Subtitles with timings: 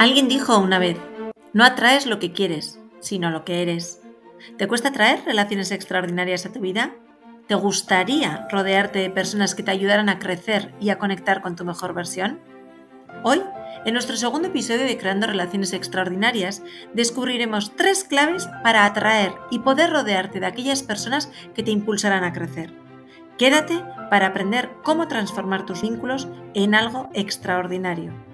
[0.00, 0.96] Alguien dijo una vez,
[1.52, 4.00] no atraes lo que quieres, sino lo que eres.
[4.56, 6.94] ¿Te cuesta atraer relaciones extraordinarias a tu vida?
[7.48, 11.66] ¿Te gustaría rodearte de personas que te ayudaran a crecer y a conectar con tu
[11.66, 12.40] mejor versión?
[13.24, 13.42] Hoy,
[13.84, 16.62] en nuestro segundo episodio de Creando Relaciones Extraordinarias,
[16.94, 22.32] descubriremos tres claves para atraer y poder rodearte de aquellas personas que te impulsarán a
[22.32, 22.72] crecer.
[23.36, 28.29] Quédate para aprender cómo transformar tus vínculos en algo extraordinario.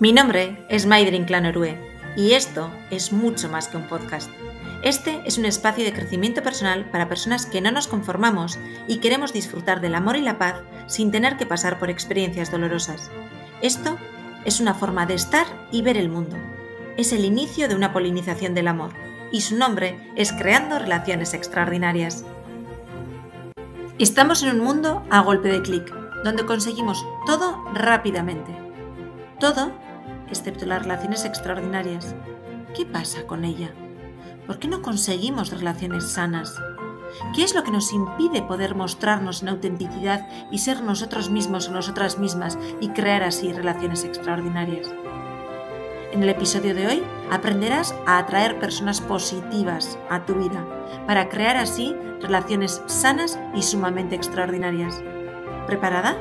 [0.00, 1.78] Mi nombre es Maidrin Clanorue
[2.16, 4.30] y esto es mucho más que un podcast.
[4.82, 9.34] Este es un espacio de crecimiento personal para personas que no nos conformamos y queremos
[9.34, 13.10] disfrutar del amor y la paz sin tener que pasar por experiencias dolorosas.
[13.60, 13.98] Esto
[14.46, 16.38] es una forma de estar y ver el mundo.
[16.96, 18.94] Es el inicio de una polinización del amor
[19.30, 22.24] y su nombre es Creando Relaciones Extraordinarias.
[23.98, 28.56] Estamos en un mundo a golpe de clic, donde conseguimos todo rápidamente.
[29.38, 29.72] Todo
[30.30, 32.14] excepto las relaciones extraordinarias.
[32.74, 33.70] ¿Qué pasa con ella?
[34.46, 36.58] ¿Por qué no conseguimos relaciones sanas?
[37.34, 41.72] ¿Qué es lo que nos impide poder mostrarnos en autenticidad y ser nosotros mismos o
[41.72, 44.88] nosotras mismas y crear así relaciones extraordinarias?
[46.12, 50.66] En el episodio de hoy aprenderás a atraer personas positivas a tu vida
[51.06, 55.02] para crear así relaciones sanas y sumamente extraordinarias.
[55.66, 56.16] ¿Preparada?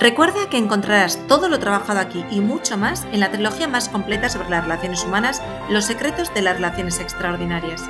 [0.00, 4.30] Recuerda que encontrarás todo lo trabajado aquí y mucho más en la trilogía más completa
[4.30, 7.82] sobre las relaciones humanas, Los secretos de las relaciones extraordinarias.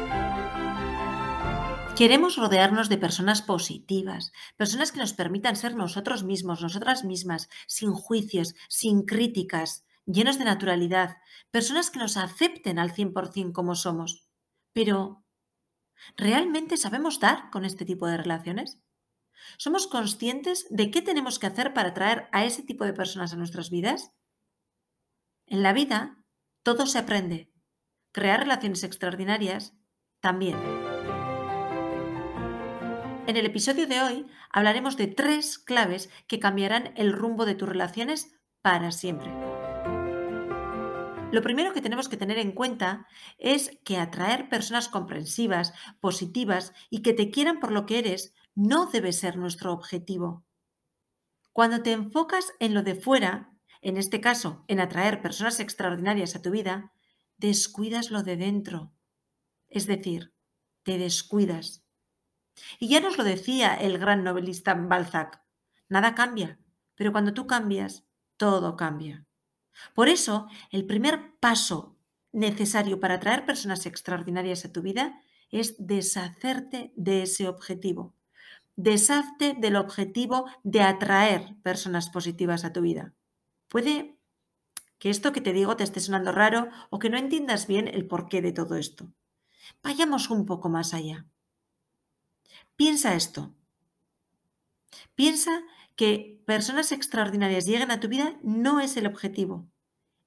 [1.97, 7.93] Queremos rodearnos de personas positivas, personas que nos permitan ser nosotros mismos, nosotras mismas, sin
[7.93, 11.19] juicios, sin críticas, llenos de naturalidad,
[11.53, 14.27] personas que nos acepten al 100% como somos.
[14.73, 15.23] Pero,
[16.17, 18.81] ¿realmente sabemos dar con este tipo de relaciones?
[19.59, 23.37] ¿Somos conscientes de qué tenemos que hacer para atraer a ese tipo de personas a
[23.37, 24.13] nuestras vidas?
[25.47, 26.25] En la vida,
[26.63, 27.53] todo se aprende.
[28.13, 29.75] Crear relaciones extraordinarias
[30.21, 30.57] también.
[33.27, 37.69] En el episodio de hoy hablaremos de tres claves que cambiarán el rumbo de tus
[37.69, 39.31] relaciones para siempre.
[41.33, 43.07] Lo primero que tenemos que tener en cuenta
[43.39, 48.85] es que atraer personas comprensivas, positivas y que te quieran por lo que eres no
[48.85, 50.45] debe ser nuestro objetivo.
[51.55, 56.43] Cuando te enfocas en lo de fuera, en este caso, en atraer personas extraordinarias a
[56.43, 56.93] tu vida,
[57.39, 58.93] descuidas lo de dentro.
[59.69, 60.35] Es decir,
[60.83, 61.87] te descuidas.
[62.79, 65.43] Y ya nos lo decía el gran novelista Balzac,
[65.89, 66.61] nada cambia,
[66.97, 68.05] pero cuando tú cambias,
[68.37, 69.27] todo cambia.
[69.95, 71.97] Por eso, el primer paso
[72.31, 75.19] necesario para atraer personas extraordinarias a tu vida
[75.51, 78.20] es deshacerte de ese objetivo
[78.83, 83.15] deshazte del objetivo de atraer personas positivas a tu vida.
[83.69, 84.17] Puede
[84.99, 88.07] que esto que te digo te esté sonando raro o que no entiendas bien el
[88.07, 89.13] porqué de todo esto.
[89.83, 91.27] Vayamos un poco más allá.
[92.77, 93.55] Piensa esto.
[95.15, 95.63] Piensa
[95.97, 99.69] que personas extraordinarias lleguen a tu vida no es el objetivo,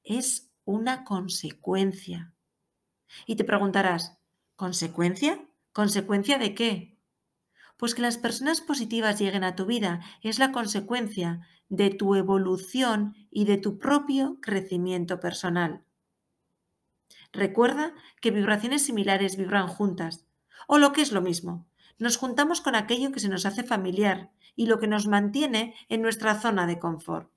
[0.03, 2.33] es una consecuencia.
[3.25, 4.17] Y te preguntarás,
[4.55, 5.43] ¿consecuencia?
[5.71, 6.92] ¿Consecuencia de qué?
[7.77, 13.15] Pues que las personas positivas lleguen a tu vida es la consecuencia de tu evolución
[13.31, 15.83] y de tu propio crecimiento personal.
[17.31, 20.27] Recuerda que vibraciones similares vibran juntas,
[20.67, 21.67] o lo que es lo mismo,
[21.97, 26.01] nos juntamos con aquello que se nos hace familiar y lo que nos mantiene en
[26.01, 27.31] nuestra zona de confort.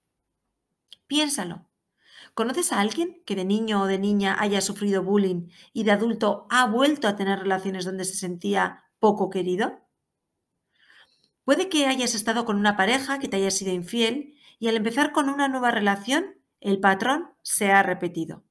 [1.07, 1.67] Piénsalo.
[2.35, 6.47] ¿Conoces a alguien que de niño o de niña haya sufrido bullying y de adulto
[6.51, 9.86] ha vuelto a tener relaciones donde se sentía poco querido?
[11.47, 15.13] Puede que hayas estado con una pareja que te haya sido infiel y al empezar
[15.13, 18.43] con una nueva relación, el patrón se ha repetido.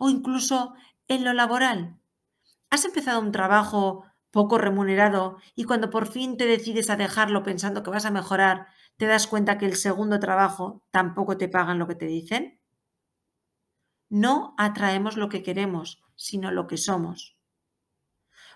[0.00, 0.74] O incluso
[1.06, 2.00] en lo laboral.
[2.70, 7.84] Has empezado un trabajo poco remunerado y cuando por fin te decides a dejarlo pensando
[7.84, 11.86] que vas a mejorar, te das cuenta que el segundo trabajo tampoco te pagan lo
[11.86, 12.60] que te dicen.
[14.08, 17.38] No atraemos lo que queremos, sino lo que somos.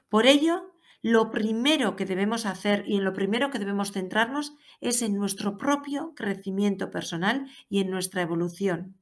[0.08, 0.71] Por ello,
[1.02, 5.58] lo primero que debemos hacer y en lo primero que debemos centrarnos es en nuestro
[5.58, 8.96] propio crecimiento personal y en nuestra evolución.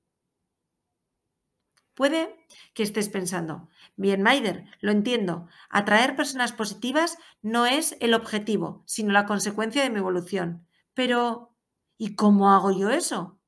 [1.94, 2.34] Puede
[2.72, 9.12] que estés pensando, bien, Maider, lo entiendo, atraer personas positivas no es el objetivo, sino
[9.12, 10.66] la consecuencia de mi evolución.
[10.94, 11.54] Pero,
[11.98, 13.38] ¿y cómo hago yo eso?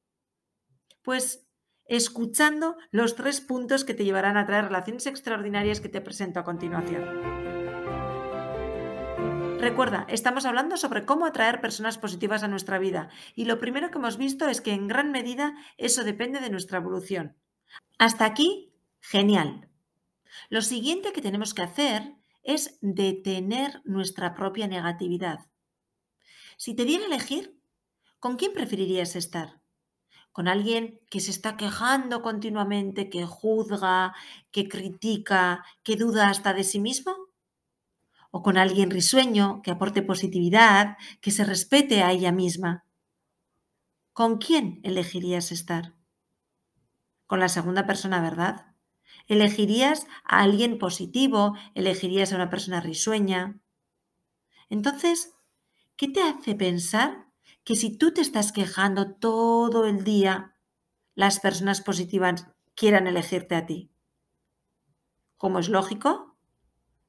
[1.00, 1.48] Pues
[1.86, 6.44] escuchando los tres puntos que te llevarán a traer relaciones extraordinarias que te presento a
[6.44, 7.61] continuación.
[9.62, 13.98] Recuerda, estamos hablando sobre cómo atraer personas positivas a nuestra vida y lo primero que
[13.98, 17.36] hemos visto es que en gran medida eso depende de nuestra evolución.
[17.96, 19.68] Hasta aquí, genial.
[20.48, 25.46] Lo siguiente que tenemos que hacer es detener nuestra propia negatividad.
[26.56, 27.56] Si te diera a elegir,
[28.18, 29.60] ¿con quién preferirías estar?
[30.32, 34.12] ¿Con alguien que se está quejando continuamente, que juzga,
[34.50, 37.31] que critica, que duda hasta de sí mismo?
[38.34, 42.86] ¿O con alguien risueño, que aporte positividad, que se respete a ella misma?
[44.14, 45.94] ¿Con quién elegirías estar?
[47.26, 48.74] Con la segunda persona, ¿verdad?
[49.28, 53.60] Elegirías a alguien positivo, elegirías a una persona risueña.
[54.70, 55.34] Entonces,
[55.96, 57.28] ¿qué te hace pensar
[57.64, 60.56] que si tú te estás quejando todo el día,
[61.14, 63.92] las personas positivas quieran elegirte a ti?
[65.36, 66.31] Como es lógico,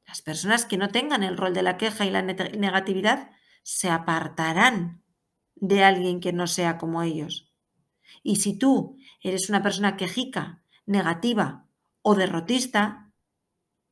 [0.05, 3.31] las personas que no tengan el rol de la queja y la negatividad
[3.63, 5.03] se apartarán
[5.55, 7.51] de alguien que no sea como ellos.
[8.21, 11.65] Y si tú eres una persona quejica, negativa
[12.01, 13.11] o derrotista,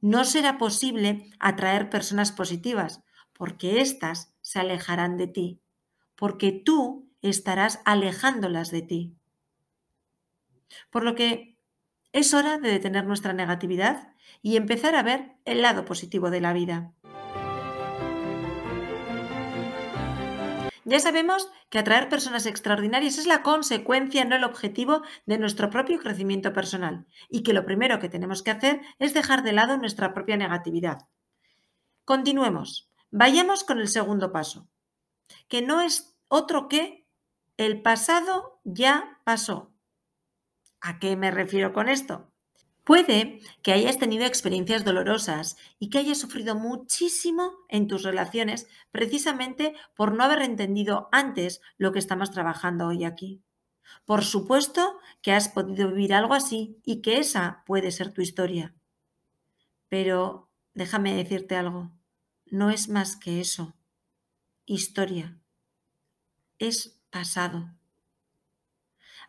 [0.01, 3.03] no será posible atraer personas positivas,
[3.33, 5.61] porque éstas se alejarán de ti,
[6.15, 9.15] porque tú estarás alejándolas de ti.
[10.89, 11.50] Por lo que
[12.13, 16.53] es hora de detener nuestra negatividad y empezar a ver el lado positivo de la
[16.53, 16.93] vida.
[20.83, 25.99] Ya sabemos que atraer personas extraordinarias es la consecuencia, no el objetivo de nuestro propio
[25.99, 30.13] crecimiento personal y que lo primero que tenemos que hacer es dejar de lado nuestra
[30.13, 31.07] propia negatividad.
[32.03, 32.89] Continuemos.
[33.11, 34.67] Vayamos con el segundo paso,
[35.47, 37.07] que no es otro que
[37.57, 39.70] el pasado ya pasó.
[40.81, 42.31] ¿A qué me refiero con esto?
[42.83, 49.75] Puede que hayas tenido experiencias dolorosas y que hayas sufrido muchísimo en tus relaciones precisamente
[49.95, 53.43] por no haber entendido antes lo que estamos trabajando hoy aquí.
[54.05, 58.73] Por supuesto que has podido vivir algo así y que esa puede ser tu historia.
[59.89, 61.91] Pero déjame decirte algo,
[62.47, 63.75] no es más que eso.
[64.65, 65.37] Historia.
[66.57, 67.69] Es pasado.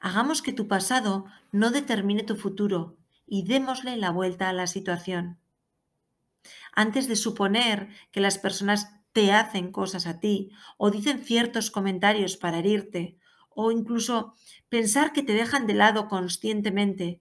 [0.00, 2.96] Hagamos que tu pasado no determine tu futuro
[3.26, 5.38] y démosle la vuelta a la situación.
[6.72, 12.36] Antes de suponer que las personas te hacen cosas a ti o dicen ciertos comentarios
[12.36, 13.18] para herirte
[13.50, 14.34] o incluso
[14.68, 17.20] pensar que te dejan de lado conscientemente,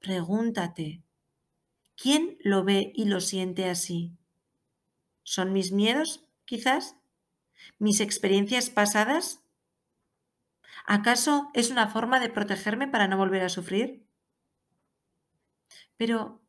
[0.00, 1.02] pregúntate,
[1.96, 4.12] ¿quién lo ve y lo siente así?
[5.22, 6.96] ¿Son mis miedos, quizás?
[7.78, 9.42] ¿Mis experiencias pasadas?
[10.90, 14.06] ¿Acaso es una forma de protegerme para no volver a sufrir?
[15.98, 16.40] Pero,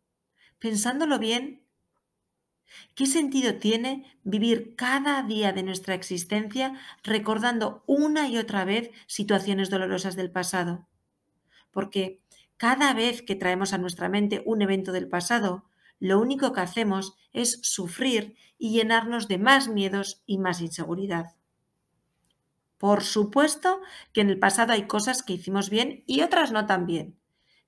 [0.59, 1.65] pensándolo bien,
[2.95, 9.69] ¿qué sentido tiene vivir cada día de nuestra existencia recordando una y otra vez situaciones
[9.69, 10.88] dolorosas del pasado?
[11.69, 12.21] Porque
[12.56, 15.65] cada vez que traemos a nuestra mente un evento del pasado,
[16.00, 21.36] lo único que hacemos es sufrir y llenarnos de más miedos y más inseguridad.
[22.79, 23.81] Por supuesto
[24.13, 27.19] que en el pasado hay cosas que hicimos bien y otras no tan bien,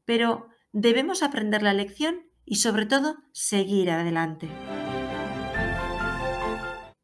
[0.05, 4.49] pero debemos aprender la lección y sobre todo seguir adelante.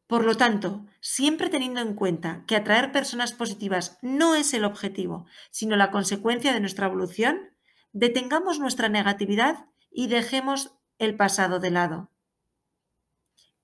[0.06, 5.26] Por lo tanto, siempre teniendo en cuenta que atraer personas positivas no es el objetivo,
[5.50, 7.50] sino la consecuencia de nuestra evolución,
[7.92, 12.10] detengamos nuestra negatividad y dejemos el pasado de lado.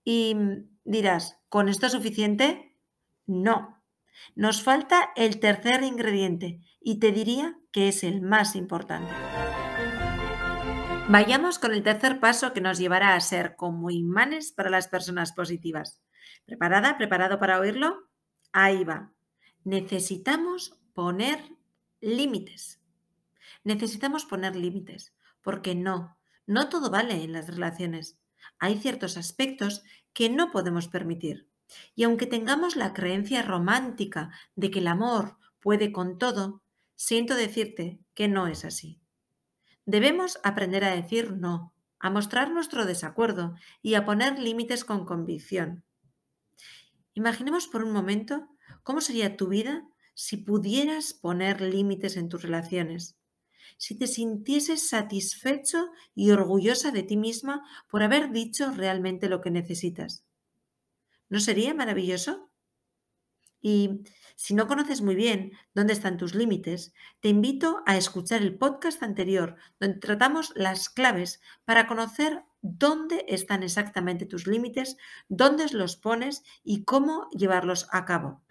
[0.05, 0.37] Y
[0.85, 2.77] dirás, ¿con esto es suficiente?
[3.27, 3.74] No.
[4.35, 9.13] Nos falta el tercer ingrediente y te diría que es el más importante.
[11.09, 15.33] Vayamos con el tercer paso que nos llevará a ser como imanes para las personas
[15.33, 16.01] positivas.
[16.47, 16.97] ¿Preparada?
[16.97, 18.09] ¿Preparado para oírlo?
[18.53, 19.13] Ahí va.
[19.65, 21.39] Necesitamos poner
[22.01, 22.81] límites.
[23.65, 26.17] Necesitamos poner límites, porque no,
[26.47, 28.19] no todo vale en las relaciones.
[28.59, 31.49] Hay ciertos aspectos que no podemos permitir.
[31.95, 36.63] Y aunque tengamos la creencia romántica de que el amor puede con todo,
[36.95, 39.01] siento decirte que no es así.
[39.87, 45.85] Debemos aprender a decir no, a mostrar nuestro desacuerdo y a poner límites con convicción.
[47.15, 48.49] Imaginemos por un momento
[48.83, 53.17] cómo sería tu vida si pudieras poner límites en tus relaciones,
[53.77, 59.51] si te sintieses satisfecho y orgullosa de ti misma por haber dicho realmente lo que
[59.51, 60.25] necesitas.
[61.29, 62.51] ¿No sería maravilloso?
[63.61, 64.03] Y
[64.37, 69.03] si no conoces muy bien dónde están tus límites, te invito a escuchar el podcast
[69.03, 74.97] anterior, donde tratamos las claves para conocer dónde están exactamente tus límites,
[75.29, 78.43] dónde los pones y cómo llevarlos a cabo.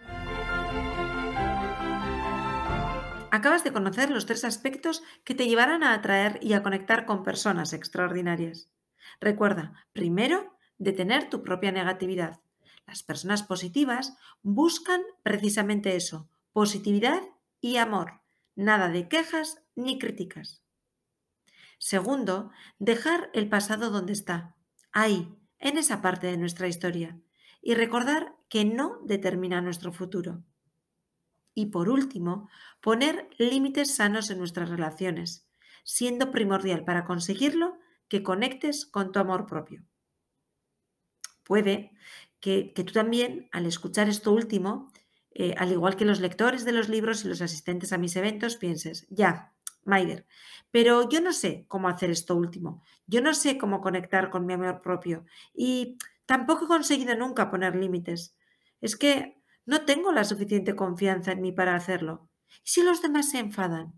[3.31, 7.23] Acabas de conocer los tres aspectos que te llevarán a atraer y a conectar con
[7.23, 8.69] personas extraordinarias.
[9.19, 12.42] Recuerda, primero, detener tu propia negatividad.
[12.85, 17.21] Las personas positivas buscan precisamente eso, positividad
[17.61, 18.21] y amor.
[18.55, 20.63] Nada de quejas ni críticas.
[21.79, 24.55] Segundo, dejar el pasado donde está,
[24.91, 27.19] ahí, en esa parte de nuestra historia,
[27.61, 30.43] y recordar que no determina nuestro futuro.
[31.55, 32.49] Y por último,
[32.81, 35.47] poner límites sanos en nuestras relaciones,
[35.83, 39.83] siendo primordial para conseguirlo que conectes con tu amor propio.
[41.43, 41.91] Puede
[42.43, 44.91] que, tú también, al escuchar esto último,
[45.31, 48.57] eh, al igual que los lectores de los libros y los asistentes a mis eventos,
[48.57, 49.53] pienses, ya,
[49.85, 50.27] Maider,
[50.69, 54.51] pero yo no sé cómo hacer esto último, yo no sé cómo conectar con mi
[54.51, 55.23] amor propio
[55.53, 58.35] y tampoco he conseguido nunca poner límites.
[58.81, 62.27] Es que no tengo la suficiente confianza en mí para hacerlo.
[62.65, 63.93] ¿Y si los demás se enfadan?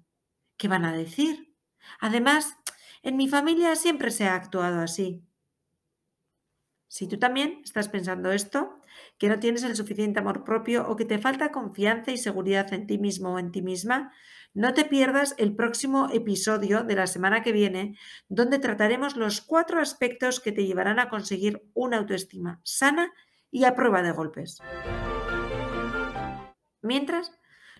[0.55, 1.55] ¿Qué van a decir?
[1.99, 2.57] Además,
[3.01, 5.23] en mi familia siempre se ha actuado así.
[6.95, 8.79] Si tú también estás pensando esto,
[9.17, 12.87] que no tienes el suficiente amor propio o que te falta confianza y seguridad en
[12.87, 14.13] ti mismo o en ti misma,
[14.53, 17.97] no te pierdas el próximo episodio de la semana que viene,
[18.29, 23.11] donde trataremos los cuatro aspectos que te llevarán a conseguir una autoestima sana
[23.51, 24.59] y a prueba de golpes.
[26.81, 27.37] Mientras,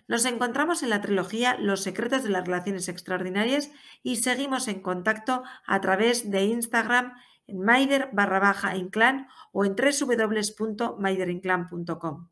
[0.08, 3.70] nos encontramos en la trilogía Los secretos de las relaciones extraordinarias
[4.02, 7.14] y seguimos en contacto a través de Instagram
[7.46, 8.74] en maider barra baja
[9.52, 12.28] o en www.maiderinclan.com.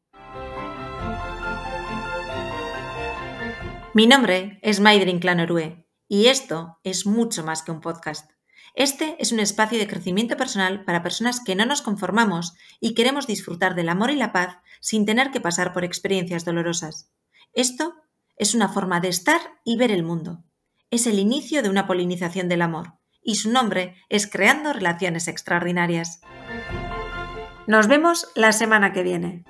[3.94, 8.32] Mi nombre es Maider Inclan Orue y esto es mucho más que un podcast.
[8.74, 13.28] Este es un espacio de crecimiento personal para personas que no nos conformamos y queremos
[13.28, 17.08] disfrutar del amor y la paz sin tener que pasar por experiencias dolorosas.
[17.52, 17.94] Esto
[18.36, 20.42] es una forma de estar y ver el mundo.
[20.90, 26.20] Es el inicio de una polinización del amor y su nombre es Creando Relaciones Extraordinarias.
[27.66, 29.42] Nos vemos la semana que viene.